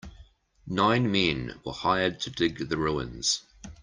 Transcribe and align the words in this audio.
Nine 0.65 1.11
men 1.11 1.59
were 1.63 1.73
hired 1.73 2.19
to 2.21 2.31
dig 2.31 2.57
the 2.69 2.77
ruins. 2.79 3.43